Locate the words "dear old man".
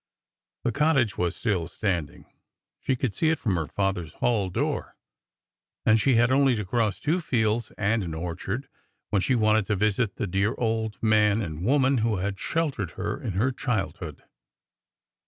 10.25-11.39